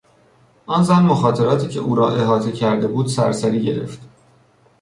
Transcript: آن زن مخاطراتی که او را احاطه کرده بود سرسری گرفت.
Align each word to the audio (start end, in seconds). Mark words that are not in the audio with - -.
آن 0.65 0.83
زن 0.83 1.03
مخاطراتی 1.03 1.67
که 1.67 1.79
او 1.79 1.95
را 1.95 2.09
احاطه 2.11 2.51
کرده 2.51 2.87
بود 2.87 3.07
سرسری 3.07 3.63
گرفت. 3.63 3.99